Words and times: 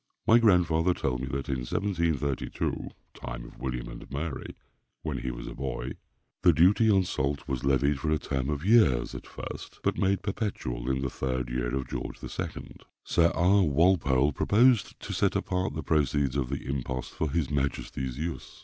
My 0.25 0.39
grandfather 0.39 0.95
told 0.95 1.19
me 1.19 1.27
that 1.27 1.47
in 1.47 1.59
1732 1.59 2.89
(time 3.13 3.45
of 3.45 3.59
William 3.59 3.87
and 3.87 4.09
Mary), 4.09 4.55
when 5.03 5.19
he 5.19 5.29
was 5.29 5.45
a 5.45 5.53
boy, 5.53 5.91
the 6.41 6.51
duty 6.51 6.89
on 6.89 7.03
salt 7.03 7.47
was 7.47 7.63
levied 7.63 7.99
for 7.99 8.09
a 8.09 8.17
term 8.17 8.49
of 8.49 8.65
years 8.65 9.13
at 9.13 9.27
first, 9.27 9.79
but 9.83 9.99
made 9.99 10.23
perpetual 10.23 10.89
in 10.89 11.01
the 11.03 11.09
third 11.11 11.51
year 11.51 11.75
of 11.75 11.87
George 11.87 12.17
II. 12.23 12.77
Sir 13.03 13.27
R. 13.35 13.61
Walpole 13.61 14.33
proposed 14.33 14.99
to 15.01 15.13
set 15.13 15.35
apart 15.35 15.75
the 15.75 15.83
proceeds 15.83 16.35
of 16.35 16.49
the 16.49 16.67
impost 16.67 17.11
for 17.11 17.29
his 17.29 17.51
majesty's 17.51 18.17
use. 18.17 18.59